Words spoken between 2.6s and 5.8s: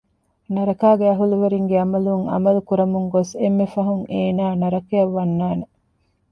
ކުރަމުން ގޮސް އެންމެ ފަހުން އޭނާ ނަރަކައަށް ވަންނާނެ